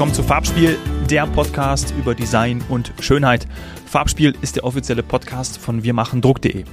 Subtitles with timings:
[0.00, 0.78] willkommen zu Farbspiel,
[1.10, 3.46] der Podcast über Design und Schönheit.
[3.84, 6.64] Farbspiel ist der offizielle Podcast von wirmachendruck.de.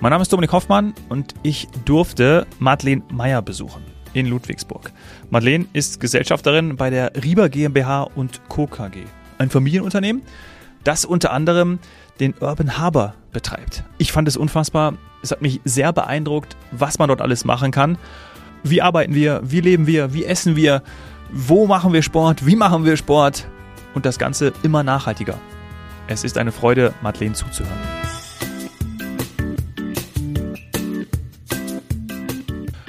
[0.00, 3.82] Mein Name ist Dominik Hoffmann und ich durfte Madeleine Meyer besuchen
[4.14, 4.90] in Ludwigsburg.
[5.28, 8.66] Madeleine ist Gesellschafterin bei der Rieber GmbH und Co.
[8.66, 9.04] KG,
[9.36, 10.22] ein Familienunternehmen,
[10.82, 11.78] das unter anderem
[12.20, 13.84] den Urban Harbor betreibt.
[13.98, 14.94] Ich fand es unfassbar.
[15.22, 17.98] Es hat mich sehr beeindruckt, was man dort alles machen kann.
[18.62, 19.42] Wie arbeiten wir?
[19.44, 20.14] Wie leben wir?
[20.14, 20.82] Wie essen wir?
[21.32, 22.46] Wo machen wir Sport?
[22.46, 23.48] Wie machen wir Sport?
[23.94, 25.38] Und das Ganze immer nachhaltiger.
[26.06, 27.76] Es ist eine Freude, Madeleine zuzuhören.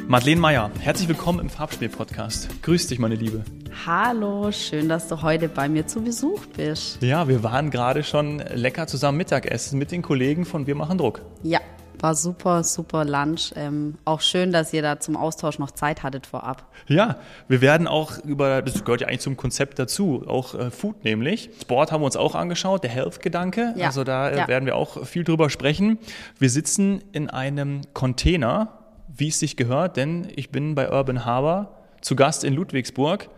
[0.07, 2.61] Madeleine Meyer, herzlich willkommen im Farbspiel-Podcast.
[2.61, 3.43] Grüß dich, meine Liebe.
[3.87, 7.01] Hallo, schön, dass du heute bei mir zu Besuch bist.
[7.01, 11.23] Ja, wir waren gerade schon lecker zusammen Mittagessen mit den Kollegen von Wir machen Druck.
[11.41, 11.59] Ja,
[11.99, 13.53] war super, super Lunch.
[13.55, 16.65] Ähm, auch schön, dass ihr da zum Austausch noch Zeit hattet vorab.
[16.87, 17.17] Ja,
[17.47, 21.49] wir werden auch über, das gehört ja eigentlich zum Konzept dazu, auch äh, Food nämlich.
[21.61, 23.73] Sport haben wir uns auch angeschaut, der Health-Gedanke.
[23.75, 23.87] Ja.
[23.87, 24.47] Also da äh, ja.
[24.47, 25.99] werden wir auch viel drüber sprechen.
[26.39, 28.77] Wir sitzen in einem Container
[29.17, 33.29] wie es sich gehört, denn ich bin bei Urban Harbor zu Gast in Ludwigsburg.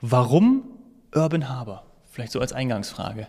[0.00, 0.64] Warum
[1.14, 1.84] Urban Harbor?
[2.10, 3.28] Vielleicht so als Eingangsfrage.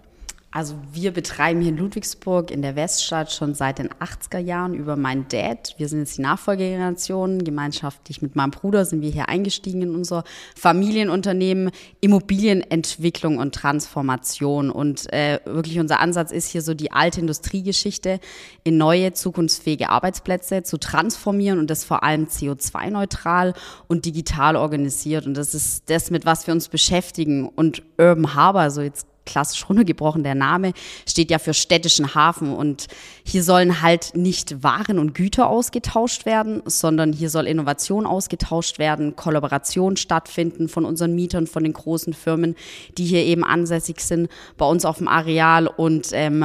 [0.53, 4.97] Also wir betreiben hier in Ludwigsburg in der Weststadt schon seit den 80er Jahren über
[4.97, 5.73] meinen Dad.
[5.77, 7.45] Wir sind jetzt die Nachfolgegeneration.
[7.45, 10.25] Gemeinschaftlich mit meinem Bruder sind wir hier eingestiegen in unser
[10.57, 14.71] Familienunternehmen Immobilienentwicklung und Transformation.
[14.71, 18.19] Und äh, wirklich unser Ansatz ist hier so die alte Industriegeschichte
[18.65, 23.53] in neue zukunftsfähige Arbeitsplätze zu transformieren und das vor allem CO2-neutral
[23.87, 25.25] und digital organisiert.
[25.27, 27.47] Und das ist das, mit was wir uns beschäftigen.
[27.47, 30.73] Und Urban Harbor, so jetzt klassisch runtergebrochen, der Name
[31.07, 32.87] steht ja für städtischen Hafen und
[33.23, 39.15] hier sollen halt nicht Waren und Güter ausgetauscht werden, sondern hier soll Innovation ausgetauscht werden,
[39.15, 42.55] Kollaboration stattfinden von unseren Mietern, von den großen Firmen,
[42.97, 46.43] die hier eben ansässig sind bei uns auf dem Areal und ähm,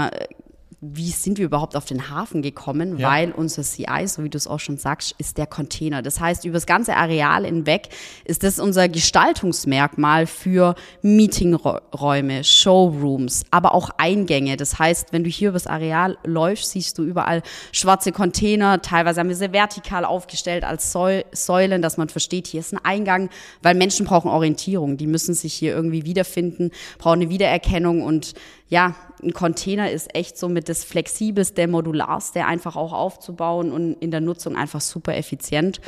[0.82, 2.98] wie sind wir überhaupt auf den Hafen gekommen?
[2.98, 3.10] Ja.
[3.10, 6.02] Weil unser CI, so wie du es auch schon sagst, ist der Container.
[6.02, 7.88] Das heißt, über das ganze Areal hinweg
[8.26, 14.58] ist das unser Gestaltungsmerkmal für Meetingräume, Showrooms, aber auch Eingänge.
[14.58, 17.42] Das heißt, wenn du hier übers Areal läufst, siehst du überall
[17.72, 18.82] schwarze Container.
[18.82, 23.30] Teilweise haben wir sie vertikal aufgestellt als Säulen, dass man versteht, hier ist ein Eingang,
[23.62, 24.98] weil Menschen brauchen Orientierung.
[24.98, 28.34] Die müssen sich hier irgendwie wiederfinden, brauchen eine Wiedererkennung und
[28.68, 34.10] ja, ein Container ist echt so mit das flexibelste, modularste einfach auch aufzubauen und in
[34.10, 35.80] der Nutzung einfach super effizient.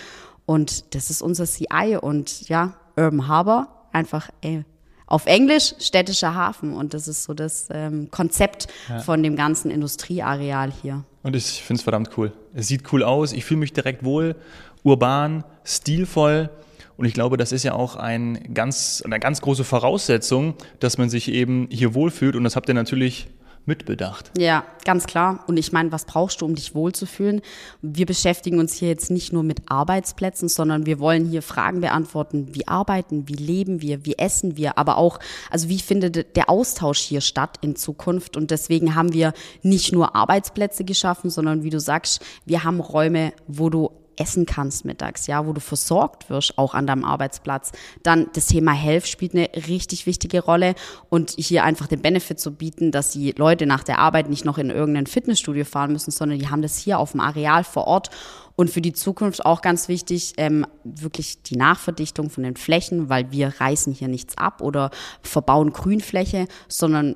[0.47, 4.65] Und das ist unser CI und ja, Urban Harbor, einfach ey,
[5.07, 6.73] auf Englisch städtischer Hafen.
[6.73, 9.01] Und das ist so das ähm, Konzept ja.
[9.01, 11.05] von dem ganzen Industrieareal hier.
[11.23, 12.33] Und ich finde es verdammt cool.
[12.55, 14.37] Es sieht cool aus, ich fühle mich direkt wohl,
[14.85, 16.51] urban, stilvoll.
[16.99, 21.09] Und ich glaube, das ist ja auch ein ganz, eine ganz große Voraussetzung, dass man
[21.09, 22.35] sich eben hier wohlfühlt.
[22.35, 23.29] Und das habt ihr natürlich
[23.67, 24.33] mitbedacht.
[24.37, 25.45] Ja, ganz klar.
[25.47, 27.41] Und ich meine, was brauchst du, um dich wohlzufühlen?
[27.83, 32.49] Wir beschäftigen uns hier jetzt nicht nur mit Arbeitsplätzen, sondern wir wollen hier Fragen beantworten.
[32.53, 35.21] Wie arbeiten, wie leben wir, wie essen wir, aber auch,
[35.51, 38.37] also wie findet der Austausch hier statt in Zukunft?
[38.37, 43.33] Und deswegen haben wir nicht nur Arbeitsplätze geschaffen, sondern wie du sagst, wir haben Räume,
[43.47, 47.73] wo du essen kannst mittags, ja, wo du versorgt wirst, auch an deinem Arbeitsplatz.
[48.03, 50.75] Dann das Thema Health spielt eine richtig wichtige Rolle
[51.09, 54.59] und hier einfach den Benefit zu bieten, dass die Leute nach der Arbeit nicht noch
[54.59, 58.11] in irgendein Fitnessstudio fahren müssen, sondern die haben das hier auf dem Areal vor Ort
[58.59, 63.31] und für die Zukunft auch ganz wichtig, ähm, wirklich die Nachverdichtung von den Flächen, weil
[63.31, 64.91] wir reißen hier nichts ab oder
[65.23, 67.15] verbauen Grünfläche, sondern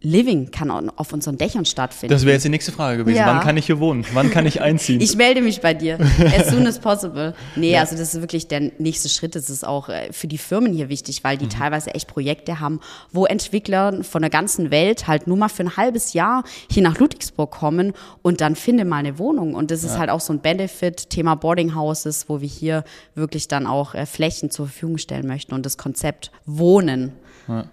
[0.00, 2.12] Living kann auf unseren Dächern stattfinden.
[2.12, 3.18] Das wäre jetzt die nächste Frage gewesen.
[3.18, 3.26] Ja.
[3.26, 4.04] Wann kann ich hier wohnen?
[4.12, 5.00] Wann kann ich einziehen?
[5.00, 5.98] ich melde mich bei dir.
[6.38, 7.34] As soon as possible.
[7.56, 7.80] Nee, ja.
[7.80, 9.34] also das ist wirklich der nächste Schritt.
[9.34, 11.50] Das ist auch äh, für die Firmen hier wichtig, weil die mhm.
[11.50, 12.80] teilweise echt Projekte haben,
[13.12, 16.98] wo Entwickler von der ganzen Welt halt nur mal für ein halbes Jahr hier nach
[16.98, 17.92] Ludwigsburg kommen
[18.22, 19.54] und dann finde mal eine Wohnung.
[19.54, 19.98] Und das ist ja.
[19.98, 22.84] halt auch so ein Benefit Benefit, Thema Boarding Houses, wo wir hier
[23.14, 27.12] wirklich dann auch äh, Flächen zur Verfügung stellen möchten und das Konzept Wohnen.
[27.48, 27.66] Ja.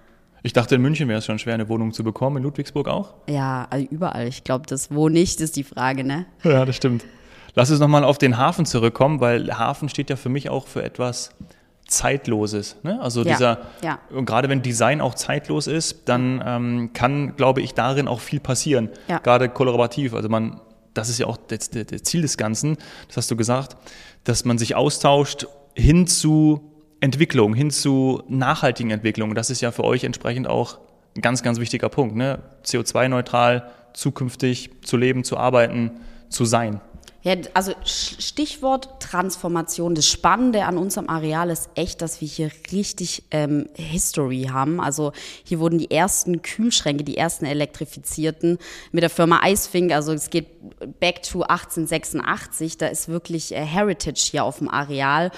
[0.44, 3.14] Ich dachte, in München wäre es schon schwer, eine Wohnung zu bekommen, in Ludwigsburg auch?
[3.30, 4.28] Ja, also überall.
[4.28, 6.26] Ich glaube, das wo nicht ist die Frage, ne?
[6.44, 7.06] Ja, das stimmt.
[7.54, 10.84] Lass uns nochmal auf den Hafen zurückkommen, weil Hafen steht ja für mich auch für
[10.84, 11.32] etwas
[11.86, 12.78] Zeitloses.
[12.84, 13.00] Ne?
[13.02, 14.00] Also ja, dieser, ja.
[14.26, 18.90] gerade wenn Design auch zeitlos ist, dann ähm, kann, glaube ich, darin auch viel passieren.
[19.10, 19.20] Ja.
[19.20, 20.14] Gerade kollaborativ.
[20.14, 20.62] Also man
[20.94, 22.78] das ist ja auch das, das Ziel des Ganzen,
[23.08, 23.78] das hast du gesagt,
[24.24, 26.71] dass man sich austauscht hin zu
[27.02, 29.36] Entwicklung, hin zu nachhaltigen Entwicklung.
[29.36, 30.80] Das ist ja für euch entsprechend auch
[31.18, 32.16] ein ganz, ganz wichtiger Punkt.
[32.16, 32.40] Ne?
[32.64, 35.92] CO2-neutral, zukünftig zu leben, zu arbeiten,
[36.30, 36.80] zu sein.
[37.24, 39.94] Ja, also Stichwort Transformation.
[39.94, 44.82] Das Spannende an unserem Areal ist echt, dass wir hier richtig ähm, History haben.
[44.82, 45.12] Also
[45.44, 48.58] hier wurden die ersten Kühlschränke, die ersten elektrifizierten
[48.92, 49.92] mit der Firma Icefink.
[49.92, 50.48] Also es geht
[51.00, 52.78] back to 1886.
[52.78, 55.30] Da ist wirklich äh, Heritage hier auf dem Areal.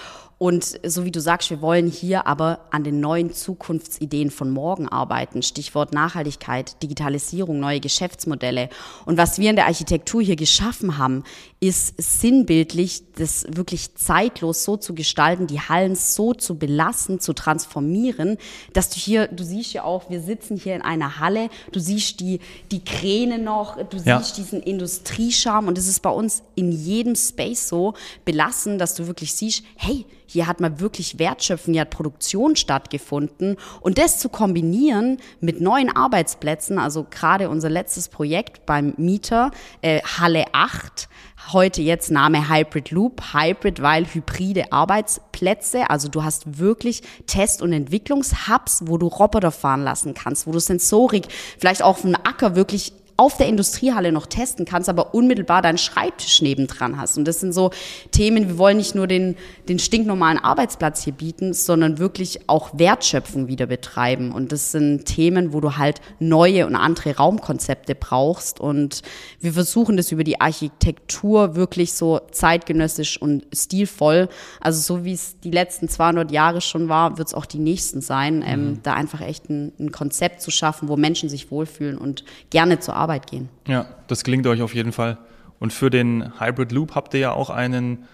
[0.43, 4.89] Und so wie du sagst, wir wollen hier aber an den neuen Zukunftsideen von morgen
[4.89, 5.41] arbeiten.
[5.41, 8.67] Stichwort Nachhaltigkeit, Digitalisierung, neue Geschäftsmodelle.
[9.05, 11.23] Und was wir in der Architektur hier geschaffen haben,
[11.61, 18.37] ist sinnbildlich, das wirklich zeitlos so zu gestalten, die Hallen so zu belassen, zu transformieren,
[18.73, 22.19] dass du hier, du siehst ja auch, wir sitzen hier in einer Halle, du siehst
[22.19, 24.19] die, die Kräne noch, du ja.
[24.19, 27.93] siehst diesen Industriescharm und es ist bei uns in jedem Space so
[28.25, 33.57] belassen, dass du wirklich siehst, hey, hier hat mal wirklich Wertschöpfung, hier hat Produktion stattgefunden.
[33.81, 39.51] Und das zu kombinieren mit neuen Arbeitsplätzen, also gerade unser letztes Projekt beim Mieter,
[39.81, 41.07] äh, Halle 8,
[41.51, 43.33] heute jetzt Name Hybrid Loop.
[43.33, 45.89] Hybrid, weil hybride Arbeitsplätze.
[45.89, 50.59] Also du hast wirklich Test- und Entwicklungshubs, wo du Roboter fahren lassen kannst, wo du
[50.59, 51.27] Sensorik,
[51.57, 55.77] vielleicht auch auf dem Acker wirklich auf der Industriehalle noch testen kannst, aber unmittelbar deinen
[55.77, 57.17] Schreibtisch nebendran hast.
[57.17, 57.69] Und das sind so
[58.11, 59.35] Themen, wir wollen nicht nur den,
[59.69, 64.31] den stinknormalen Arbeitsplatz hier bieten, sondern wirklich auch Wertschöpfung wieder betreiben.
[64.31, 68.59] Und das sind Themen, wo du halt neue und andere Raumkonzepte brauchst.
[68.59, 69.03] Und
[69.39, 74.27] wir versuchen das über die Architektur wirklich so zeitgenössisch und stilvoll,
[74.59, 78.01] also so wie es die letzten 200 Jahre schon war, wird es auch die nächsten
[78.01, 78.79] sein, ähm, mhm.
[78.83, 82.95] da einfach echt ein, ein Konzept zu schaffen, wo Menschen sich wohlfühlen und gerne zur
[82.95, 83.49] Arbeit Arbeit gehen.
[83.67, 85.17] Ja, das gelingt euch auf jeden Fall.
[85.59, 88.05] Und für den Hybrid Loop habt ihr ja auch einen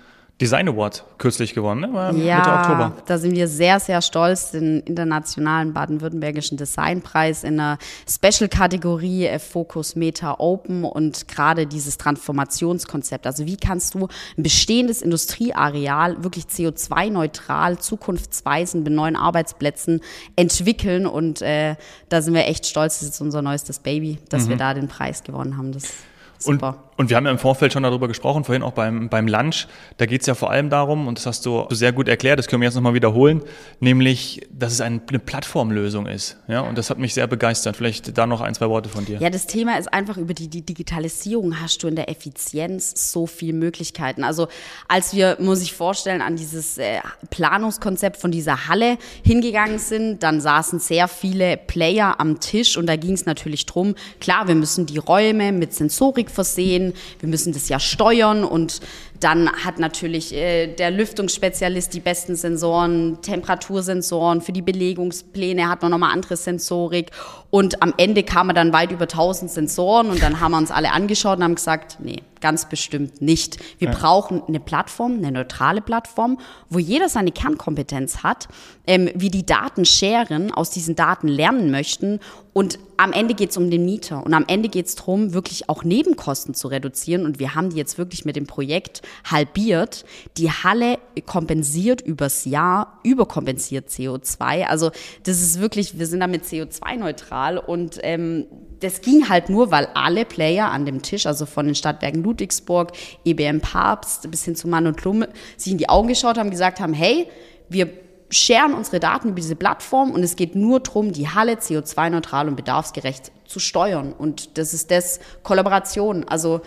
[0.41, 2.13] Design Award kürzlich gewonnen, ne?
[2.23, 2.93] ja, Mitte Oktober.
[3.07, 7.77] Da sind wir sehr, sehr stolz, den internationalen baden-württembergischen Designpreis in der
[8.09, 13.27] Special-Kategorie äh, Focus Meta Open und gerade dieses Transformationskonzept.
[13.27, 14.07] Also wie kannst du
[14.37, 19.99] ein bestehendes Industrieareal wirklich CO2-neutral, zukunftsweisend mit neuen Arbeitsplätzen
[20.37, 21.05] entwickeln?
[21.05, 21.75] Und äh,
[22.07, 24.49] da sind wir echt stolz, das ist unser neuestes Baby, dass mhm.
[24.49, 25.73] wir da den Preis gewonnen haben.
[25.73, 25.95] Das
[26.39, 26.69] Super.
[26.69, 29.67] Und, und wir haben ja im Vorfeld schon darüber gesprochen, vorhin auch beim, beim Lunch.
[29.95, 32.47] Da geht es ja vor allem darum, und das hast du sehr gut erklärt, das
[32.47, 33.41] können wir jetzt nochmal wiederholen,
[33.79, 36.35] nämlich, dass es eine Plattformlösung ist.
[36.49, 37.77] Ja, und das hat mich sehr begeistert.
[37.77, 39.17] Vielleicht da noch ein, zwei Worte von dir.
[39.21, 43.27] Ja, das Thema ist einfach über die, die Digitalisierung hast du in der Effizienz so
[43.27, 44.25] viele Möglichkeiten.
[44.25, 44.49] Also
[44.89, 46.99] als wir, muss ich vorstellen, an dieses äh,
[47.29, 52.97] Planungskonzept von dieser Halle hingegangen sind, dann saßen sehr viele Player am Tisch und da
[52.97, 56.88] ging es natürlich drum, klar, wir müssen die Räume mit Sensorik versehen,
[57.19, 58.81] wir müssen das ja steuern und
[59.19, 65.91] dann hat natürlich äh, der Lüftungsspezialist die besten Sensoren, Temperatursensoren, für die Belegungspläne hat man
[65.91, 67.11] nochmal andere Sensorik
[67.49, 70.91] und am Ende kamen dann weit über 1000 Sensoren und dann haben wir uns alle
[70.91, 73.57] angeschaut und haben gesagt, nee, ganz bestimmt nicht.
[73.79, 73.95] Wir ja.
[73.97, 76.39] brauchen eine Plattform, eine neutrale Plattform,
[76.69, 78.47] wo jeder seine Kernkompetenz hat,
[78.87, 82.19] ähm, wie die Daten scheren, aus diesen Daten lernen möchten
[82.53, 85.69] und am Ende geht es um den Mieter und am Ende geht es darum, wirklich
[85.69, 87.25] auch Nebenkosten zu reduzieren.
[87.25, 90.03] Und wir haben die jetzt wirklich mit dem Projekt halbiert.
[90.37, 94.65] Die Halle kompensiert übers Jahr, überkompensiert CO2.
[94.65, 94.91] Also
[95.23, 98.47] das ist wirklich, wir sind damit CO2-neutral und ähm,
[98.79, 102.93] das ging halt nur, weil alle Player an dem Tisch, also von den Stadtwerken Ludwigsburg,
[103.25, 106.79] EBM Papst bis hin zu Mann und Klumme, sich in die Augen geschaut haben, gesagt
[106.79, 107.27] haben, hey,
[107.69, 112.47] wir scheren unsere Daten über diese Plattform und es geht nur darum, die Halle CO2-neutral
[112.47, 114.13] und bedarfsgerecht zu steuern.
[114.13, 116.23] Und das ist das Kollaboration.
[116.27, 116.61] Also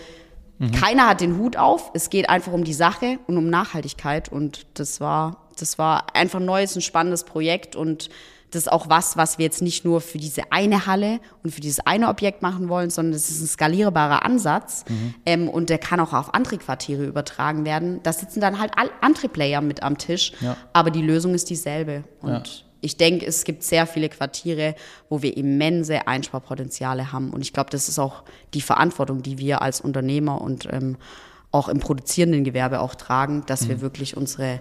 [0.59, 0.73] mhm.
[0.73, 1.90] keiner hat den Hut auf.
[1.95, 4.31] Es geht einfach um die Sache und um Nachhaltigkeit.
[4.31, 8.11] Und das war, das war einfach ein neues und spannendes Projekt und
[8.52, 11.62] das ist auch was, was wir jetzt nicht nur für diese eine Halle und für
[11.62, 15.14] dieses eine Objekt machen wollen, sondern das ist ein skalierbarer Ansatz mhm.
[15.25, 18.00] ähm, und der kann auch auf andere Quartiere übertragen werden.
[18.02, 20.56] Da sitzen dann halt andere Player mit am Tisch, ja.
[20.75, 22.04] aber die Lösung ist dieselbe.
[22.21, 22.64] Und ja.
[22.82, 24.75] ich denke, es gibt sehr viele Quartiere,
[25.09, 27.30] wo wir immense Einsparpotenziale haben.
[27.30, 30.99] Und ich glaube, das ist auch die Verantwortung, die wir als Unternehmer und ähm,
[31.52, 33.68] auch im produzierenden Gewerbe auch tragen, dass mhm.
[33.68, 34.61] wir wirklich unsere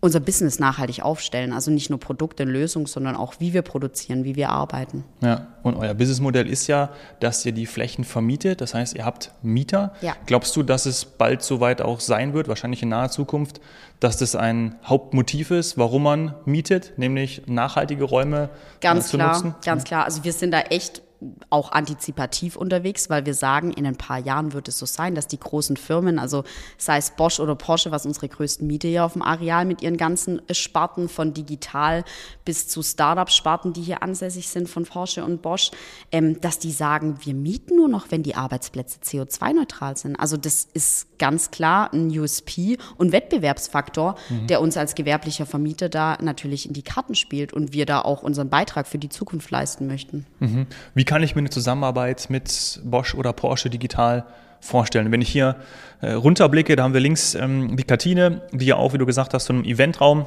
[0.00, 1.52] unser Business nachhaltig aufstellen.
[1.52, 5.04] Also nicht nur Produkte, Lösungen, sondern auch, wie wir produzieren, wie wir arbeiten.
[5.20, 6.90] Ja, und euer Businessmodell ist ja,
[7.20, 8.62] dass ihr die Flächen vermietet.
[8.62, 9.92] Das heißt, ihr habt Mieter.
[10.00, 10.16] Ja.
[10.24, 13.60] Glaubst du, dass es bald soweit auch sein wird, wahrscheinlich in naher Zukunft,
[14.00, 18.48] dass das ein Hauptmotiv ist, warum man mietet, nämlich nachhaltige Räume
[18.80, 19.54] ganz zu klar, nutzen?
[19.62, 20.06] Ganz klar.
[20.06, 21.02] Also wir sind da echt
[21.50, 25.26] auch antizipativ unterwegs, weil wir sagen, in ein paar Jahren wird es so sein, dass
[25.26, 26.44] die großen Firmen, also
[26.78, 29.96] sei es Bosch oder Porsche, was unsere größten Miete hier auf dem Areal mit ihren
[29.96, 32.04] ganzen Sparten von digital
[32.44, 35.70] bis zu Startup-Sparten, die hier ansässig sind von Porsche und Bosch,
[36.10, 40.16] ähm, dass die sagen, wir mieten nur noch, wenn die Arbeitsplätze CO2-neutral sind.
[40.16, 44.46] Also das ist ganz klar ein USP und Wettbewerbsfaktor, mhm.
[44.46, 48.22] der uns als gewerblicher Vermieter da natürlich in die Karten spielt und wir da auch
[48.22, 50.26] unseren Beitrag für die Zukunft leisten möchten.
[50.38, 50.66] Mhm.
[50.94, 54.26] Wie kann ich mir eine Zusammenarbeit mit Bosch oder Porsche digital
[54.60, 55.10] vorstellen?
[55.10, 55.56] Wenn ich hier
[56.02, 59.34] äh, runterblicke, da haben wir links ähm, die Kantine, die ja auch, wie du gesagt
[59.34, 60.26] hast, so einem Eventraum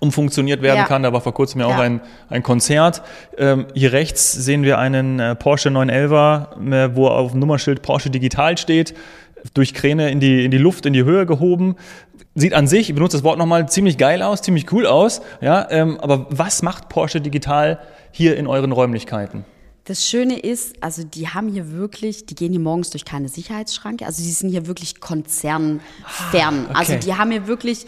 [0.00, 0.86] umfunktioniert werden ja.
[0.86, 1.04] kann.
[1.04, 3.02] Da war vor kurzem ja, auch ein, ein Konzert.
[3.36, 6.10] Ähm, hier rechts sehen wir einen äh, Porsche 911,
[6.72, 8.96] äh, wo auf dem Nummernschild Porsche Digital steht,
[9.54, 11.76] durch Kräne in die, in die Luft, in die Höhe gehoben.
[12.34, 15.22] Sieht an sich, ich benutze das Wort nochmal, ziemlich geil aus, ziemlich cool aus.
[15.40, 17.78] Ja, ähm, aber was macht Porsche Digital
[18.10, 19.44] hier in euren Räumlichkeiten?
[19.88, 24.04] Das Schöne ist, also die haben hier wirklich, die gehen hier morgens durch keine Sicherheitsschranke,
[24.04, 25.80] also die sind hier wirklich konzernfern.
[26.04, 26.74] Ah, okay.
[26.74, 27.86] Also die haben hier wirklich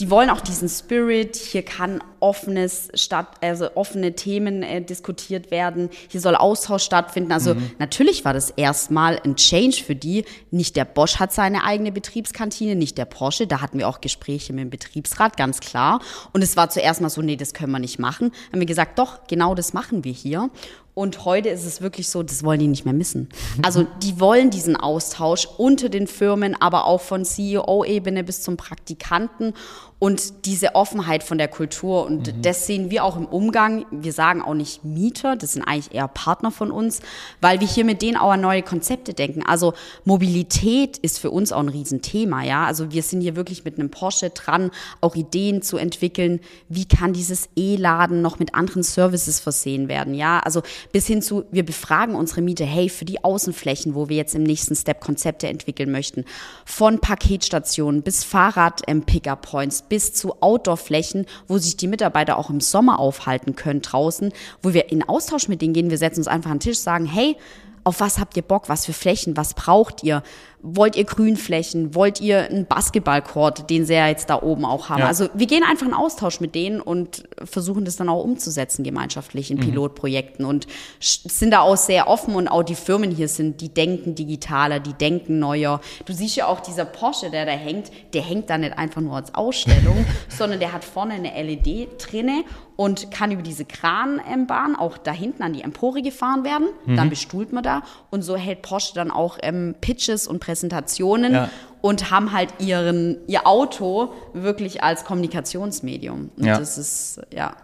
[0.00, 1.36] die wollen auch diesen Spirit.
[1.36, 5.88] Hier kann offenes statt, also offene Themen äh, diskutiert werden.
[6.08, 7.30] Hier soll Austausch stattfinden.
[7.30, 7.70] Also mhm.
[7.78, 10.24] natürlich war das erstmal ein Change für die.
[10.50, 13.46] Nicht der Bosch hat seine eigene Betriebskantine, nicht der Porsche.
[13.46, 16.00] Da hatten wir auch Gespräche mit dem Betriebsrat, ganz klar.
[16.32, 18.32] Und es war zuerst mal so, nee, das können wir nicht machen.
[18.50, 20.50] Haben wir gesagt, doch, genau das machen wir hier.
[20.94, 23.28] Und heute ist es wirklich so, das wollen die nicht mehr missen.
[23.62, 29.54] Also die wollen diesen Austausch unter den Firmen, aber auch von CEO-Ebene bis zum Praktikanten
[30.04, 32.04] und diese Offenheit von der Kultur.
[32.04, 32.42] Und mhm.
[32.42, 33.86] das sehen wir auch im Umgang.
[33.90, 37.00] Wir sagen auch nicht Mieter, das sind eigentlich eher Partner von uns,
[37.40, 39.42] weil wir hier mit denen auch an neue Konzepte denken.
[39.42, 39.72] Also
[40.04, 42.42] Mobilität ist für uns auch ein Riesenthema.
[42.42, 42.66] Ja?
[42.66, 44.70] Also wir sind hier wirklich mit einem Porsche dran,
[45.00, 46.40] auch Ideen zu entwickeln.
[46.68, 50.12] Wie kann dieses E-Laden noch mit anderen Services versehen werden?
[50.12, 50.60] Ja, also
[50.92, 54.42] bis hin zu, wir befragen unsere Mieter, hey, für die Außenflächen, wo wir jetzt im
[54.42, 56.26] nächsten Step Konzepte entwickeln möchten,
[56.66, 62.98] von Paketstationen bis Fahrrad-Pickup-Points, ähm, bis zu Outdoor-Flächen, wo sich die Mitarbeiter auch im Sommer
[62.98, 65.88] aufhalten können draußen, wo wir in Austausch mit denen gehen.
[65.88, 67.36] Wir setzen uns einfach an den Tisch, sagen, hey,
[67.84, 68.68] auf was habt ihr Bock?
[68.68, 69.36] Was für Flächen?
[69.36, 70.24] Was braucht ihr?
[70.66, 75.00] Wollt ihr Grünflächen, wollt ihr einen Basketballcourt, den sie ja jetzt da oben auch haben.
[75.00, 75.08] Ja.
[75.08, 79.50] Also wir gehen einfach in Austausch mit denen und versuchen das dann auch umzusetzen gemeinschaftlich
[79.50, 79.64] in mhm.
[79.64, 80.66] Pilotprojekten und
[81.00, 84.94] sind da auch sehr offen und auch die Firmen hier sind, die denken digitaler, die
[84.94, 85.82] denken neuer.
[86.06, 89.16] Du siehst ja auch dieser Porsche, der da hängt, der hängt da nicht einfach nur
[89.16, 92.42] als Ausstellung, sondern der hat vorne eine LED drinne
[92.76, 96.68] und kann über diese Kranbahn auch da hinten an die Empore gefahren werden.
[96.86, 96.96] Mhm.
[96.96, 101.32] Dann bestuhlt man da und so hält Porsche dann auch ähm, Pitches und Präsentationen Präsentationen
[101.32, 101.50] ja.
[101.80, 106.30] und haben halt ihren, ihr Auto wirklich als Kommunikationsmedium.
[106.36, 106.58] Und ja.
[106.58, 107.56] das ist, ja.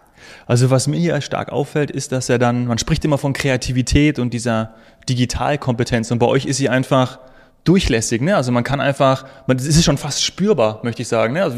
[0.45, 4.19] Also was mir hier stark auffällt, ist, dass er dann, man spricht immer von Kreativität
[4.19, 4.75] und dieser
[5.07, 7.19] Digitalkompetenz und bei euch ist sie einfach
[7.63, 8.21] durchlässig.
[8.21, 8.35] Ne?
[8.35, 11.33] Also man kann einfach, man, es ist schon fast spürbar, möchte ich sagen.
[11.33, 11.43] Ne?
[11.43, 11.57] Also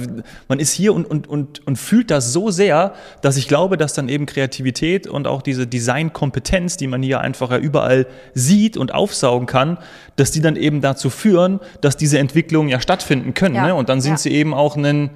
[0.49, 3.93] man ist hier und, und, und, und fühlt das so sehr, dass ich glaube, dass
[3.93, 8.93] dann eben Kreativität und auch diese Designkompetenz, die man hier einfach ja überall sieht und
[8.93, 9.77] aufsaugen kann,
[10.17, 13.55] dass die dann eben dazu führen, dass diese Entwicklungen ja stattfinden können.
[13.55, 13.67] Ja.
[13.67, 13.75] Ne?
[13.75, 14.17] Und dann sind ja.
[14.17, 15.09] sie eben auch ein,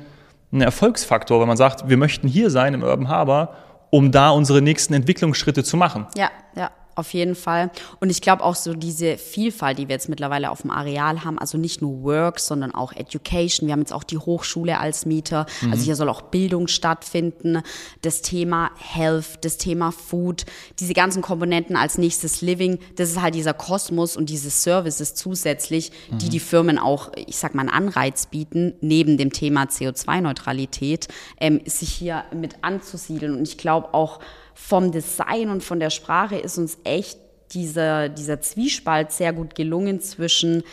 [0.53, 3.56] ein Erfolgsfaktor, wenn man sagt, wir möchten hier sein im Urban Harbor,
[3.89, 6.08] um da unsere nächsten Entwicklungsschritte zu machen.
[6.15, 7.72] Ja, ja auf jeden Fall.
[8.00, 11.38] Und ich glaube auch so diese Vielfalt, die wir jetzt mittlerweile auf dem Areal haben,
[11.38, 13.68] also nicht nur Work, sondern auch Education.
[13.68, 15.46] Wir haben jetzt auch die Hochschule als Mieter.
[15.62, 15.72] Mhm.
[15.72, 17.62] Also hier soll auch Bildung stattfinden.
[18.01, 20.46] Das Thema Health, das Thema Food,
[20.80, 22.80] diese ganzen Komponenten als nächstes Living.
[22.96, 26.18] Das ist halt dieser Kosmos und diese Services zusätzlich, mhm.
[26.20, 31.08] die die Firmen auch, ich sag mal, einen Anreiz bieten, neben dem Thema CO2-Neutralität,
[31.39, 33.36] ähm, sich hier mit anzusiedeln.
[33.36, 34.20] Und ich glaube auch,
[34.58, 37.20] vom Design und von der Sprache ist uns echt
[37.52, 40.64] dieser, dieser Zwiespalt sehr gut gelungen zwischen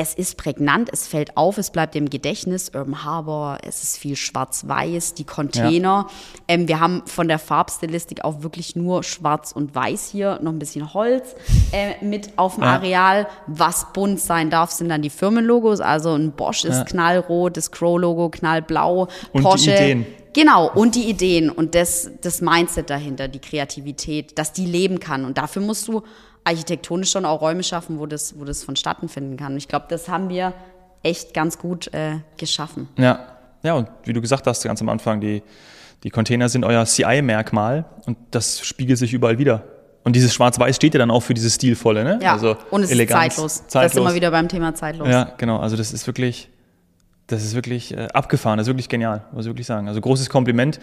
[0.00, 2.70] es ist prägnant, es fällt auf, es bleibt im Gedächtnis.
[2.72, 6.06] Urban Harbor, es ist viel schwarz-weiß, die Container.
[6.08, 6.10] Ja.
[6.46, 10.60] Ähm, wir haben von der Farbstilistik auch wirklich nur schwarz und weiß hier, noch ein
[10.60, 11.34] bisschen Holz
[11.72, 12.74] äh, mit auf dem ja.
[12.74, 13.26] Areal.
[13.48, 15.80] Was bunt sein darf, sind dann die Firmenlogos.
[15.80, 16.84] Also ein Bosch ist ja.
[16.84, 19.08] knallrot, das Crow-Logo knallblau.
[19.32, 20.06] Und Porsche, die Ideen.
[20.38, 25.24] Genau, und die Ideen und das, das Mindset dahinter, die Kreativität, dass die leben kann.
[25.24, 26.04] Und dafür musst du
[26.44, 29.56] architektonisch schon auch Räume schaffen, wo das, wo das vonstatten finden kann.
[29.56, 30.54] Ich glaube, das haben wir
[31.02, 32.88] echt ganz gut äh, geschaffen.
[32.96, 33.18] Ja.
[33.64, 35.42] ja, und wie du gesagt hast ganz am Anfang, die,
[36.04, 39.64] die Container sind euer CI-Merkmal und das spiegelt sich überall wieder.
[40.04, 42.20] Und dieses Schwarz-Weiß steht ja dann auch für dieses Stilvolle, ne?
[42.22, 43.54] Ja, also und es Eleganz, ist zeitlos.
[43.56, 43.70] zeitlos.
[43.72, 45.08] Das ist immer wieder beim Thema zeitlos.
[45.08, 45.58] Ja, genau.
[45.58, 46.48] Also das ist wirklich,
[47.28, 49.86] das ist wirklich äh, abgefahren, das ist wirklich genial, muss ich wirklich sagen.
[49.88, 50.80] Also großes Kompliment.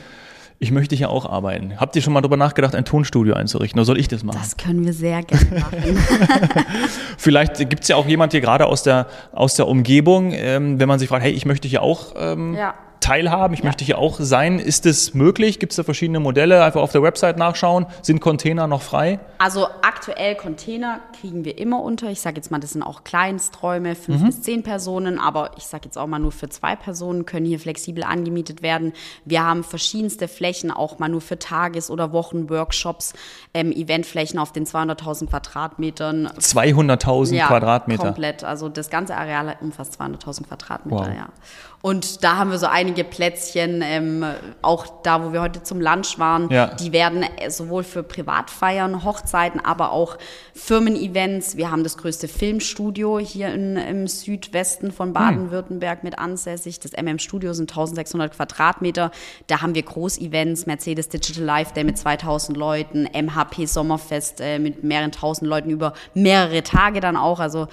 [0.58, 1.74] ich möchte hier auch arbeiten.
[1.82, 3.78] Habt ihr schon mal darüber nachgedacht, ein Tonstudio einzurichten?
[3.78, 4.40] Oder soll ich das machen?
[4.42, 5.98] Das können wir sehr gerne machen.
[7.18, 10.88] Vielleicht gibt es ja auch jemand hier gerade aus der, aus der Umgebung, ähm, wenn
[10.88, 12.74] man sich fragt, hey, ich möchte hier auch ähm, Ja.
[13.06, 14.58] Teilhaben, ich möchte hier auch sein.
[14.60, 15.60] Ist es möglich?
[15.60, 16.64] Gibt es da verschiedene Modelle?
[16.64, 17.86] Einfach auf der Website nachschauen.
[18.02, 19.20] Sind Container noch frei?
[19.38, 22.10] Also aktuell Container kriegen wir immer unter.
[22.10, 24.26] Ich sage jetzt mal, das sind auch Kleinsträume, fünf Mhm.
[24.26, 27.60] bis zehn Personen, aber ich sage jetzt auch mal nur für zwei Personen können hier
[27.60, 28.94] flexibel angemietet werden.
[29.24, 33.14] Wir haben verschiedenste Flächen, auch mal nur für Tages- oder Wochenworkshops,
[33.54, 36.28] ähm, Eventflächen auf den 200.000 Quadratmetern.
[36.40, 38.04] 200.000 Quadratmeter.
[38.04, 38.44] Komplett.
[38.44, 41.08] Also das ganze Areal umfasst 200.000 Quadratmeter, Wow.
[41.16, 41.28] ja.
[41.86, 44.26] Und da haben wir so einige Plätzchen, ähm,
[44.64, 46.74] auch da, wo wir heute zum Lunch waren, Ja.
[46.74, 50.18] die werden äh, sowohl für Privatfeiern, Hochzeiten, aber auch
[50.56, 51.58] Firmen-Events.
[51.58, 56.80] Wir haben das größte Filmstudio hier in, im Südwesten von Baden-Württemberg mit ansässig.
[56.80, 59.12] Das MM-Studio sind 1600 Quadratmeter.
[59.46, 64.84] Da haben wir Großevents, Mercedes Digital Life Day mit 2000 Leuten, MHP Sommerfest äh, mit
[64.84, 67.40] mehreren tausend Leuten über mehrere Tage dann auch.
[67.40, 67.68] Also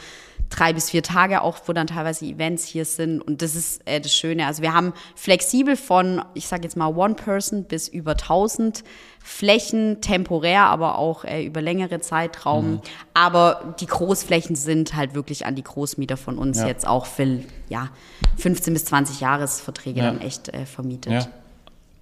[0.52, 3.21] drei bis vier Tage auch, wo dann teilweise Events hier sind.
[3.21, 4.47] Und das ist äh, das Schöne.
[4.47, 8.85] Also wir haben flexibel von, ich sage jetzt mal One Person bis über 1000
[9.25, 12.80] Flächen, temporär, aber auch äh, über längere Zeitraum.
[13.14, 16.66] Aber die Großflächen sind halt wirklich an die Großmieter von uns Ja.
[16.66, 17.88] jetzt auch für ja,
[18.38, 20.06] 15 bis 20 Jahresverträge Ja.
[20.06, 21.12] dann echt äh, vermietet.
[21.12, 21.26] Ja.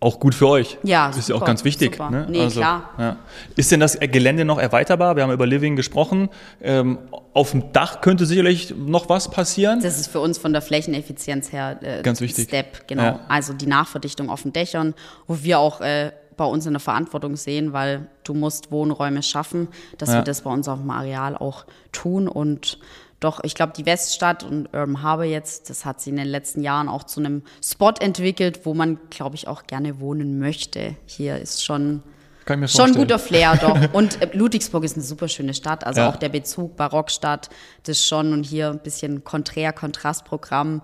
[0.03, 0.79] Auch gut für euch.
[0.83, 1.93] Ja, Ist ja auch super, ganz wichtig.
[1.97, 2.11] super.
[2.11, 2.27] Ne?
[2.31, 2.91] Nee, klar.
[2.99, 3.17] Ja.
[3.57, 5.15] Ist denn das Gelände noch erweiterbar?
[5.15, 6.31] Wir haben über Living gesprochen.
[6.63, 6.99] Ähm,
[7.35, 9.81] auf dem Dach könnte sicherlich noch was passieren.
[9.83, 12.49] Das ist für uns von der Flächeneffizienz her äh, Ganz wichtig.
[12.49, 13.03] Step, genau.
[13.03, 13.21] Ja.
[13.29, 14.95] Also die Nachverdichtung auf den Dächern,
[15.27, 19.69] wo wir auch äh, bei uns in der Verantwortung sehen, weil du musst Wohnräume schaffen,
[19.99, 20.15] dass Ja.
[20.17, 22.79] wir das bei uns auf dem Areal auch tun und
[23.21, 26.63] doch, ich glaube, die Weststadt und Urban Harbor jetzt, das hat sie in den letzten
[26.63, 30.97] Jahren auch zu einem Spot entwickelt, wo man, glaube ich, auch gerne wohnen möchte.
[31.07, 32.03] Hier ist schon,
[32.47, 32.95] Schon vorstellen.
[32.95, 33.79] guter Flair, doch.
[33.95, 35.87] Und äh, Ludwigsburg ist eine super schöne Stadt.
[35.87, 36.09] Also Ja.
[36.11, 37.49] auch der Bezug Barockstadt,
[37.85, 38.33] das schon.
[38.33, 40.83] Und hier ein bisschen konträr, Kontrastprogramm.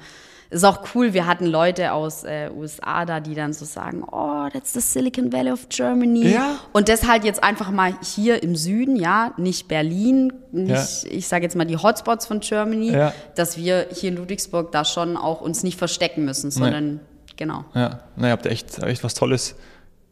[0.50, 4.48] Ist auch cool, wir hatten Leute aus äh, USA da, die dann so sagen, oh,
[4.52, 6.28] that's the Silicon Valley of Germany.
[6.28, 6.56] Ja.
[6.72, 11.42] Und das halt jetzt einfach mal hier im Süden, ja, nicht Berlin, nicht, ich sage
[11.44, 13.12] jetzt mal die Hotspots von Germany, Ja.
[13.34, 17.00] dass wir hier in Ludwigsburg da schon auch uns nicht verstecken müssen, sondern
[17.36, 17.64] genau.
[17.74, 19.56] Ja, na, ihr habt echt, echt was Tolles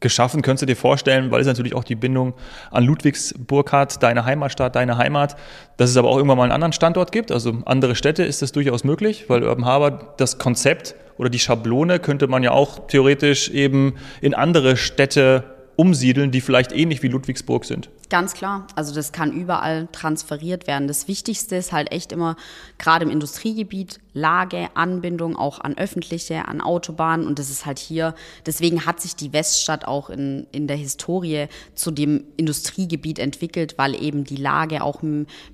[0.05, 0.43] geschaffen.
[0.43, 2.35] Könntest du dir vorstellen, weil es natürlich auch die Bindung
[2.71, 5.35] an Ludwigsburg hat, deine Heimatstadt, deine Heimat,
[5.79, 8.53] dass es aber auch irgendwann mal einen anderen Standort gibt, also andere Städte, ist das
[8.53, 13.49] durchaus möglich, weil Urban Harbor das Konzept oder die Schablone könnte man ja auch theoretisch
[13.51, 15.45] eben in andere Städte
[15.77, 17.91] umsiedeln, die vielleicht ähnlich wie Ludwigsburg sind.
[18.11, 18.67] Ganz klar.
[18.77, 20.87] Also das kann überall transferiert werden.
[20.87, 22.37] Das Wichtigste ist halt echt immer,
[22.79, 27.27] gerade im Industriegebiet, Lage, Anbindung auch an öffentliche, an Autobahnen.
[27.27, 28.15] Und das ist halt hier,
[28.47, 34.01] deswegen hat sich die Weststadt auch in, in der Historie zu dem Industriegebiet entwickelt, weil
[34.01, 35.03] eben die Lage auch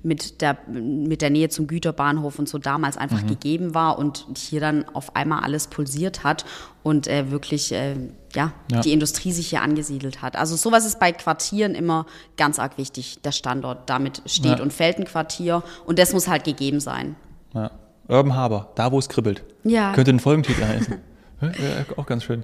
[0.03, 4.61] mit der, mit der Nähe zum Güterbahnhof und so damals einfach gegeben war und hier
[4.61, 6.45] dann auf einmal alles pulsiert hat
[6.83, 7.95] und äh, wirklich äh,
[8.35, 8.81] ja, Ja.
[8.81, 10.35] die Industrie sich hier angesiedelt hat.
[10.35, 12.05] Also sowas ist bei Quartieren immer
[12.37, 13.89] ganz arg wichtig, der Standort.
[13.89, 14.61] Damit steht Ja.
[14.63, 17.15] und fällt ein Quartier und das muss halt gegeben sein.
[17.53, 17.71] Ja.
[18.11, 19.43] Urban Harbor, da wo es kribbelt.
[19.63, 19.93] Ja.
[19.93, 20.97] Könnte ein Folgentitel heißen.
[21.41, 21.49] ja,
[21.97, 22.43] auch ganz schön.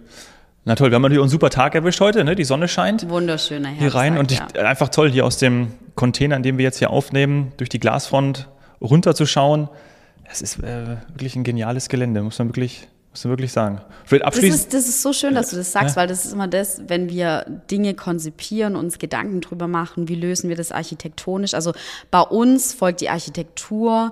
[0.66, 2.36] Na toll, wir haben natürlich einen super Tag erwischt heute, ne?
[2.36, 3.08] die Sonne scheint.
[3.10, 3.82] Wunderschöner Herbst.
[3.82, 4.64] hier rein und ich, ja.
[4.66, 8.50] einfach toll, hier aus dem Container, in dem wir jetzt hier aufnehmen, durch die Glasfront
[8.82, 9.70] runterzuschauen.
[10.30, 13.80] Es ist äh, wirklich ein geniales Gelände, muss man wirklich, muss man wirklich sagen.
[14.04, 14.60] Vielleicht Das abschließend.
[14.62, 16.02] ist, das ist so schön, dass du das sagst, Ja.
[16.02, 20.50] weil das ist immer das, wenn wir Dinge konzipieren, uns Gedanken drüber machen, wie lösen
[20.50, 21.54] wir das architektonisch.
[21.54, 21.72] Also
[22.12, 24.12] bei uns folgt die Architektur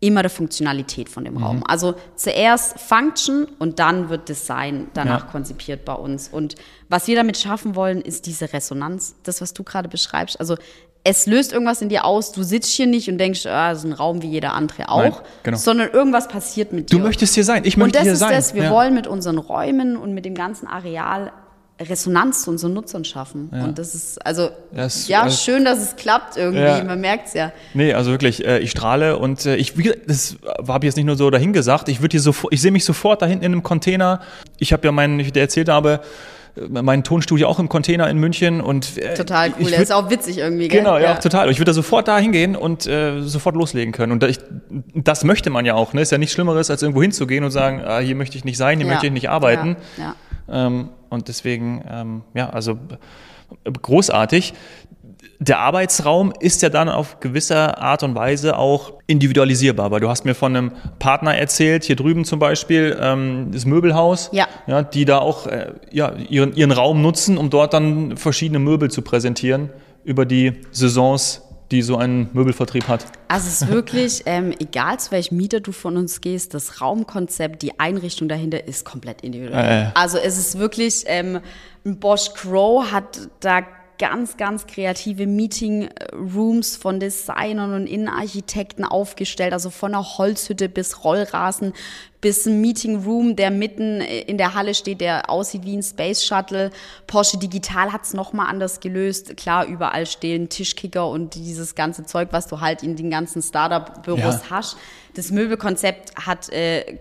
[0.00, 1.42] immer der Funktionalität von dem Mhm.
[1.42, 1.64] Raum.
[1.66, 5.30] Also zuerst Function und dann wird Design danach Ja.
[5.30, 6.28] konzipiert bei uns.
[6.28, 6.54] Und
[6.88, 10.38] was wir damit schaffen wollen, ist diese Resonanz, das, was du gerade beschreibst.
[10.38, 10.56] Also
[11.04, 12.32] es löst irgendwas in dir aus.
[12.32, 15.00] Du sitzt hier nicht und denkst, ah, das ist ein Raum wie jeder andere auch,
[15.02, 15.56] Nein, genau.
[15.56, 17.02] sondern irgendwas passiert mit Du dir.
[17.02, 18.32] möchtest hier sein, ich Und möchte das hier ist sein.
[18.32, 18.70] das, wir Ja.
[18.70, 21.32] wollen mit unseren Räumen und mit dem ganzen Areal
[21.80, 23.50] Resonanz zu unseren Nutzern schaffen.
[23.52, 26.82] Und das ist, also, Das- ja, also- schön, dass es klappt irgendwie, Ja.
[26.84, 27.52] man merkt es ja.
[27.74, 29.74] Nee, also wirklich, äh, ich strahle und äh, ich,
[30.06, 30.36] das
[30.66, 32.84] habe ich jetzt nicht nur so dahin gesagt, ich würde hier sofort, ich sehe mich
[32.84, 34.20] sofort da hinten in einem Container.
[34.58, 36.00] Ich habe ja meinen, wie ich dir erzählt habe,
[36.56, 40.10] äh, mein Tonstudio auch im Container in München und Total cool, der würd- ist auch
[40.10, 40.80] witzig irgendwie, gell?
[40.80, 41.48] Genau, ja, total.
[41.50, 44.10] Ich würde da sofort da hingehen und äh, sofort loslegen können.
[44.10, 44.38] Und da ich,
[44.94, 45.92] das möchte man ja auch.
[45.92, 46.00] Ne?
[46.00, 48.78] Ist ja nichts Schlimmeres, als irgendwo hinzugehen und sagen, ah, hier möchte ich nicht sein,
[48.78, 48.92] hier Ja.
[48.94, 49.76] möchte ich nicht arbeiten.
[49.96, 50.16] Ja,
[50.48, 50.66] ja.
[50.66, 52.78] Ähm, und deswegen, ähm, ja, also
[53.82, 54.54] großartig.
[55.40, 60.24] der Arbeitsraum ist ja dann auf gewisse Art und Weise auch individualisierbar, weil du hast
[60.24, 64.46] mir von einem Partner erzählt, hier drüben zum Beispiel, ähm, das Möbelhaus, Ja.
[64.66, 68.90] Ja, die da auch äh, ja, ihren, ihren Raum nutzen, um dort dann verschiedene Möbel
[68.90, 69.70] zu präsentieren
[70.04, 73.06] über die Saisons, die so ein Möbelvertrieb hat.
[73.28, 77.62] Also es ist wirklich, ähm, egal zu welchem Mieter du von uns gehst, das Raumkonzept,
[77.62, 79.88] die Einrichtung dahinter ist komplett individuell.
[79.88, 79.90] Äh.
[79.94, 81.40] Also es ist wirklich, ähm,
[81.84, 83.62] Bosch Crow hat da
[83.98, 91.72] ganz, ganz kreative Meeting-Rooms von Designern und Innenarchitekten aufgestellt, also von einer Holzhütte bis Rollrasen
[92.20, 96.24] bis ein Meeting Room, der mitten in der Halle steht, der aussieht wie ein Space
[96.24, 96.70] Shuttle.
[97.06, 99.36] Porsche Digital hat's noch mal anders gelöst.
[99.36, 104.18] Klar, überall stehen Tischkicker und dieses ganze Zeug, was du halt in den ganzen Startup-Büros
[104.18, 104.42] Ja.
[104.50, 104.76] hast.
[105.14, 106.98] Das Möbelkonzept hat äh,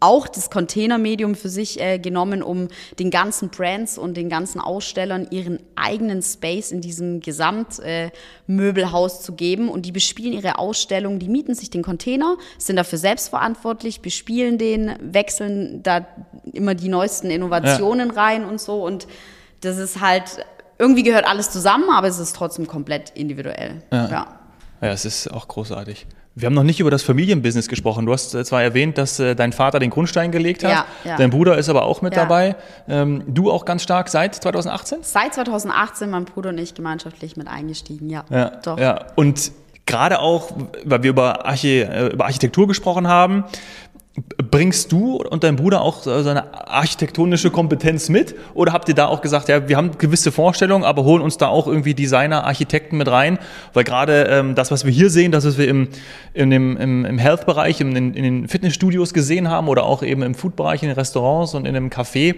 [0.00, 2.66] auch das Containermedium für sich äh, genommen, um
[2.98, 9.34] den ganzen Brands und den ganzen Ausstellern ihren eigenen Space in diesem Gesamtmöbelhaus äh, zu
[9.34, 9.68] geben.
[9.68, 14.94] Und die bespielen ihre Ausstellung, die mieten sich den Container, sind dafür selbstverantwortlich, bespielen den,
[15.00, 16.06] wechseln da
[16.52, 18.84] immer die neuesten Innovationen rein und so.
[18.84, 19.06] Und
[19.62, 20.44] das ist halt,
[20.78, 23.82] irgendwie gehört alles zusammen, aber es ist trotzdem komplett individuell.
[23.92, 24.26] ja.
[24.82, 26.06] Ja, es ist auch großartig.
[26.34, 28.06] Wir haben noch nicht über das Familienbusiness gesprochen.
[28.06, 30.70] Du hast äh, zwar erwähnt, dass äh, dein Vater den Grundstein gelegt hat.
[30.70, 31.16] Ja, ja.
[31.18, 32.22] Dein Bruder ist aber auch mit Ja.
[32.22, 32.56] dabei.
[32.88, 35.00] Ähm, du auch ganz stark seit 2018?
[35.02, 38.24] Seit 2018 mein Bruder und ich gemeinschaftlich mit eingestiegen, ja.
[38.30, 38.78] Ja, Doch.
[38.78, 39.04] ja.
[39.16, 39.52] Und
[39.84, 40.50] gerade auch,
[40.84, 43.44] weil wir über, Archi äh, über Architektur gesprochen haben,
[44.50, 48.34] bringst du und dein Bruder auch so so eine architektonische Kompetenz mit?
[48.54, 51.46] Oder habt ihr da auch gesagt, ja, wir haben gewisse Vorstellungen, aber holen uns da
[51.46, 53.38] auch irgendwie Designer, Architekten mit rein?
[53.72, 55.88] Weil gerade ähm, das, was wir hier sehen, das, was wir im,
[56.34, 60.22] in dem, im, im Health-Bereich, in, den- in den Fitnessstudios gesehen haben oder auch eben
[60.22, 62.34] im Food-Bereich, in den Restaurants und in einem Café,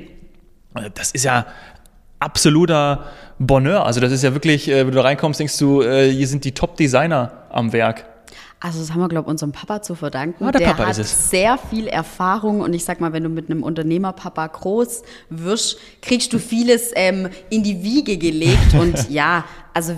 [0.74, 1.46] äh, das ist ja
[2.18, 3.04] absoluter
[3.38, 3.86] Bonheur.
[3.86, 6.44] Also das ist ja wirklich, äh, wenn du da reinkommst, denkst du, äh, hier sind
[6.44, 8.04] die Top-Designer am Werk.
[8.62, 10.44] Also das haben wir, glaube ich, unserem Papa zu verdanken.
[10.44, 11.30] Ah, der Papa hat ist es.
[11.30, 16.32] sehr viel Erfahrung und ich sag mal, wenn du mit einem Unternehmerpapa groß wirst, kriegst
[16.32, 19.44] du vieles ähm, in die Wiege gelegt und ja,
[19.74, 19.96] also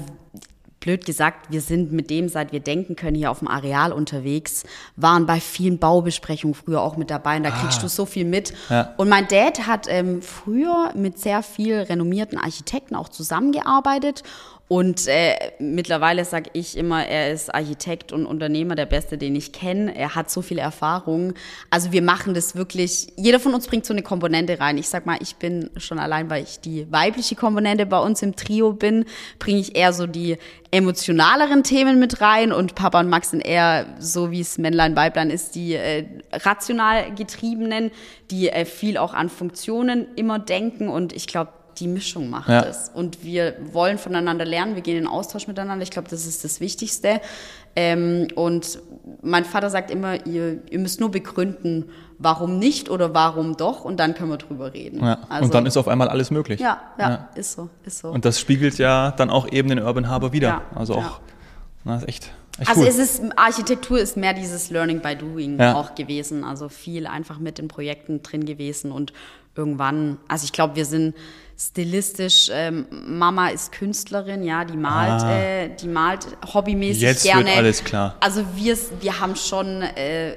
[0.81, 4.64] blöd gesagt, wir sind mit dem, seit wir denken können, hier auf dem Areal unterwegs,
[4.96, 8.53] waren bei vielen Baubesprechungen früher auch mit dabei und da kriegst du so viel mit.
[8.68, 8.74] Ah.
[8.74, 8.94] Ja.
[8.98, 14.22] Und mein Dad hat ähm, früher mit sehr viel renommierten Architekten auch zusammengearbeitet.
[14.66, 19.53] Und äh, mittlerweile sage ich immer, er ist Architekt und Unternehmer, der Beste, den ich
[19.53, 19.94] kenne.
[19.94, 21.35] Er hat so viel Erfahrung.
[21.68, 24.79] Also wir machen das wirklich, jeder von uns bringt so eine Komponente rein.
[24.79, 28.37] Ich sag mal, ich bin schon allein, weil ich die weibliche Komponente bei uns im
[28.37, 29.05] Trio bin,
[29.38, 30.38] bringe ich eher so die
[30.70, 35.31] emotionaleren Themen mit rein und Papa und Max sind eher so, wie es Männlein, Weiblein
[35.31, 37.90] ist, die äh, rational getriebenen,
[38.31, 42.62] die äh, viel auch an Funktionen immer denken und ich glaube, die Mischung macht Ja.
[42.64, 42.90] es.
[42.92, 45.82] Und wir wollen voneinander lernen, wir gehen in Austausch miteinander.
[45.82, 47.20] Ich glaube, das ist das Wichtigste.
[47.76, 48.78] Ähm, und
[49.22, 51.87] mein Vater sagt immer, ihr, ihr müsst nur begründen,
[52.18, 55.00] warum nicht oder warum doch, und dann können wir drüber reden.
[55.04, 55.18] Ja.
[55.28, 56.60] Also, und dann ist auf einmal alles möglich.
[56.60, 57.28] ja, ja, Ja.
[57.34, 58.08] ist so, ist so.
[58.08, 60.62] Und das spiegelt ja dann auch eben den Urban Harbor wieder.
[60.74, 61.20] Also auch,
[61.82, 62.87] na, ist echt, echt Also cool.
[62.87, 66.44] es ist, Architektur ist mehr dieses Learning by Doing auch gewesen.
[66.44, 69.12] Also viel einfach mit den Projekten drin gewesen und
[69.56, 71.14] irgendwann, also ich glaube, wir sind
[71.57, 75.38] stilistisch, ähm, Mama ist Künstlerin, ja, die malt, Ah.
[75.38, 77.47] äh, die malt hobbymäßig Jetzt gerne.
[77.47, 78.17] wird alles klar.
[78.21, 80.35] Also wir, wir haben schon, äh,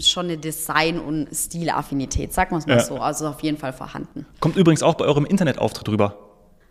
[0.00, 2.84] schon eine Design- und Stilaffinität, sagen wir es mal Ja.
[2.84, 2.96] so.
[2.98, 4.26] Also auf jeden Fall vorhanden.
[4.40, 6.16] Kommt übrigens auch bei eurem Internetauftritt rüber.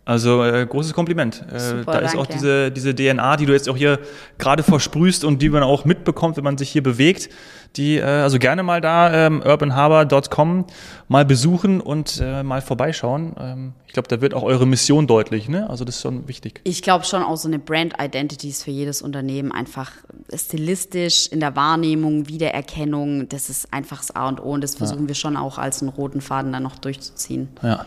[0.06, 1.44] Also äh, großes Kompliment.
[1.52, 2.34] Äh, Super, da ist auch danke.
[2.34, 3.98] diese, diese DNA, die du jetzt auch hier
[4.38, 7.28] gerade versprühst und die man auch mitbekommt, wenn man sich hier bewegt.
[7.74, 10.66] Die, äh, also gerne mal da ähm, urbanharbor.com
[11.08, 13.34] mal besuchen und äh, mal vorbeischauen.
[13.36, 15.48] Ähm, ich glaube, da wird auch eure Mission deutlich.
[15.48, 15.68] Ne?
[15.68, 16.60] Also das ist schon wichtig.
[16.62, 19.90] Ich glaube schon auch so eine Brand Identity ist für jedes Unternehmen einfach
[20.32, 23.28] stilistisch in der Wahrnehmung, Wiedererkennung.
[23.28, 25.88] Das ist einfach das A und O und das versuchen wir schon auch als einen
[25.88, 27.48] roten Faden dann noch durchzuziehen.
[27.60, 27.86] Ja.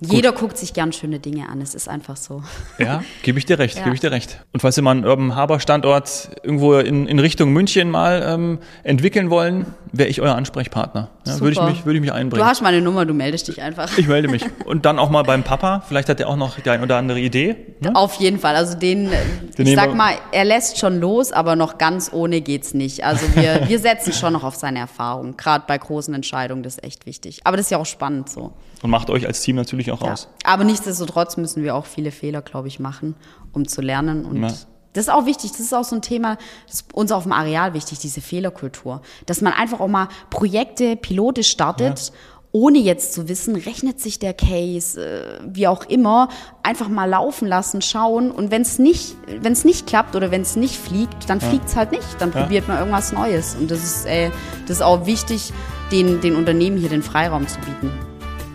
[0.00, 1.60] Jeder guckt sich gern schöne Dinge an.
[1.60, 2.42] Es ist einfach so.
[2.78, 3.84] Ja, gebe ich dir recht, Ja.
[3.84, 4.44] gebe ich dir recht.
[4.52, 8.58] Und falls ihr mal einen Urban Harbor Standort irgendwo in, in Richtung München mal ähm,
[8.84, 11.10] entwickeln wollen, wäre ich euer Ansprechpartner.
[11.28, 12.46] Ja, würde ich mich, würde ich mich Du einbringen.
[12.46, 13.96] hast meine Nummer, du meldest dich einfach.
[13.98, 14.44] Ich melde mich.
[14.64, 15.82] Und dann auch mal beim Papa.
[15.86, 17.56] Vielleicht hat er auch noch die ein oder andere Idee.
[17.80, 17.94] Ne?
[17.94, 18.56] Auf jeden Fall.
[18.56, 19.10] Also den,
[19.52, 23.04] ich nehmen sag wir- mal, er lässt schon los, aber noch ganz ohne geht's nicht.
[23.04, 25.36] Also wir, wir setzen schon noch auf seine Erfahrung.
[25.36, 27.40] Gerade bei großen Entscheidungen, das ist echt wichtig.
[27.44, 28.52] Aber das ist ja auch spannend so.
[28.82, 30.12] Und macht euch als Team natürlich auch Ja.
[30.12, 30.28] aus.
[30.44, 33.14] Aber nichtsdestotrotz müssen wir auch viele Fehler, glaube ich, machen,
[33.52, 34.24] um zu lernen.
[34.24, 34.52] Und Ja.
[34.92, 35.52] Das ist auch wichtig.
[35.52, 39.02] Das ist auch so ein Thema, das ist uns auf dem Areal wichtig, diese Fehlerkultur.
[39.26, 42.12] Dass man einfach auch mal Projekte, Pilote startet
[42.52, 46.28] ohne jetzt zu wissen, rechnet sich der Case, äh, wie auch immer,
[46.62, 48.30] einfach mal laufen lassen, schauen.
[48.30, 51.48] Und wenn es nicht, wenn es nicht klappt oder wenn es nicht fliegt, dann ja.
[51.48, 52.06] fliegt es halt nicht.
[52.18, 52.40] Dann ja.
[52.40, 53.54] probiert man irgendwas Neues.
[53.54, 54.30] Und das ist, äh,
[54.66, 55.52] das ist auch wichtig,
[55.92, 57.92] den, den Unternehmen hier den Freiraum zu bieten.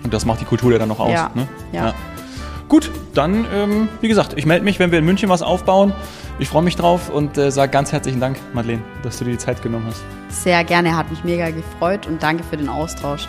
[0.04, 1.12] Und das macht die Kultur ja dann noch aus.
[1.12, 1.32] Ja.
[1.36, 1.48] Ne?
[1.72, 1.86] ja.
[1.88, 1.94] ja.
[2.74, 5.94] Gut, dann, ähm, wie gesagt, ich melde mich, wenn wir in München was aufbauen.
[6.40, 9.38] Ich freue mich drauf und äh, sage ganz herzlichen Dank, Madeleine, dass du dir die
[9.38, 10.02] Zeit genommen hast.
[10.30, 13.28] Sehr gerne, hat mich mega gefreut und danke für den Austausch.